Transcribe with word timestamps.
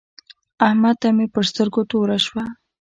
احمد 0.67 0.95
ته 1.01 1.07
مې 1.15 1.25
پر 1.33 1.43
سترګو 1.49 1.81
توره 1.91 2.17
شوه. 2.25 2.43